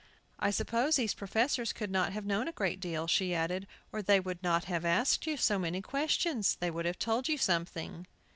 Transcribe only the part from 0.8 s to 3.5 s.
these professors could not have known a great deal," she